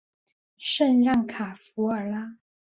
[0.57, 2.37] 圣让卡弗尔拉。